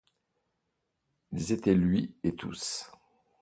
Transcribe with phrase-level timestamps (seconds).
[1.31, 2.89] Il était lui et tous.